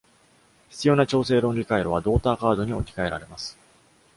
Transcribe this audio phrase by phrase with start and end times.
[0.71, 3.55] 必要な調整論理回路はドーターカードに置き換えられます。